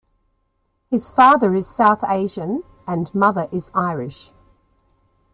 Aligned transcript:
His 0.89 1.11
father 1.11 1.53
is 1.53 1.67
South 1.67 2.03
Asian 2.03 2.63
and 2.87 3.13
mother 3.13 3.47
is 3.51 3.69
Irish. 3.75 4.33